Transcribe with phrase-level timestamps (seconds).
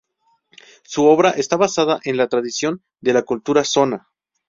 [0.81, 4.09] Su obra está basada en la tradición de la cultura Shona.